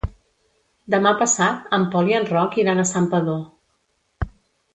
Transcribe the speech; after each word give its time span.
Demà 0.93 1.11
passat 1.19 1.67
en 1.79 1.85
Pol 1.97 2.09
i 2.13 2.17
en 2.21 2.25
Roc 2.33 2.57
iran 2.65 2.81
a 2.81 2.87
Santpedor. 2.93 4.29